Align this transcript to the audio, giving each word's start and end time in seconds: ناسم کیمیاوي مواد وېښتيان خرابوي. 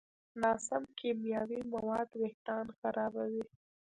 ناسم 0.41 0.83
کیمیاوي 0.97 1.59
مواد 1.73 2.09
وېښتيان 2.19 2.67
خرابوي. 2.79 3.43